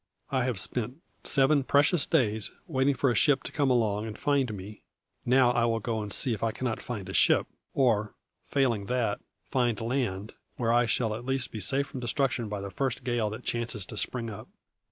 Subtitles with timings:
[0.31, 4.51] I have spent seven precious days waiting for a ship to come along and find
[4.51, 4.81] me;
[5.27, 9.19] now I will go and see if I cannot find a ship, or, failing that,
[9.51, 13.29] find land, where I shall at least be safe from destruction by the first gale
[13.29, 14.47] that chances to spring up."